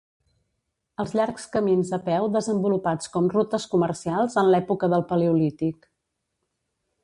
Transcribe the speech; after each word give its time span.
Els 1.03 1.11
llargs 1.19 1.43
camins 1.55 1.91
a 1.97 1.99
peu 2.07 2.25
desenvolupats 2.37 3.11
com 3.17 3.29
rutes 3.35 3.69
comercials 3.75 4.41
en 4.43 4.51
l'època 4.55 4.93
del 4.95 5.07
Paleolític. 5.13 5.89